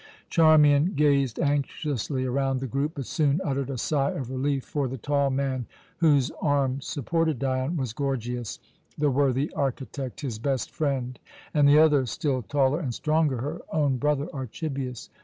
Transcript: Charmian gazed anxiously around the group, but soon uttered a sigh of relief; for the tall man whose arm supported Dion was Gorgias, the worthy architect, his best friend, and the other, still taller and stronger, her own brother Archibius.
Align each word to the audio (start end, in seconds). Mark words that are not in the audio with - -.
Charmian 0.31 0.93
gazed 0.95 1.37
anxiously 1.39 2.25
around 2.25 2.59
the 2.59 2.65
group, 2.65 2.93
but 2.95 3.05
soon 3.05 3.39
uttered 3.45 3.69
a 3.69 3.77
sigh 3.77 4.09
of 4.13 4.31
relief; 4.31 4.65
for 4.65 4.87
the 4.87 4.97
tall 4.97 5.29
man 5.29 5.67
whose 5.97 6.31
arm 6.41 6.81
supported 6.81 7.37
Dion 7.37 7.77
was 7.77 7.93
Gorgias, 7.93 8.57
the 8.97 9.11
worthy 9.11 9.51
architect, 9.53 10.21
his 10.21 10.39
best 10.39 10.71
friend, 10.71 11.19
and 11.53 11.69
the 11.69 11.77
other, 11.77 12.07
still 12.07 12.41
taller 12.41 12.79
and 12.79 12.95
stronger, 12.95 13.37
her 13.41 13.61
own 13.71 13.97
brother 13.97 14.27
Archibius. 14.33 15.11